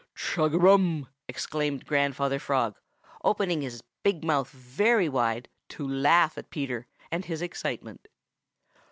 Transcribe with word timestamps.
"Chug 0.15 0.55
a 0.55 0.57
rum!" 0.57 1.09
exclaimed 1.27 1.85
Grandfather 1.85 2.39
Frog, 2.39 2.79
opening 3.23 3.61
his 3.61 3.83
big 4.01 4.23
mouth 4.23 4.49
very 4.49 5.07
wide 5.07 5.47
to 5.69 5.87
laugh 5.87 6.39
at 6.39 6.49
Peter 6.49 6.87
and 7.11 7.23
his 7.25 7.43
excitement. 7.43 8.07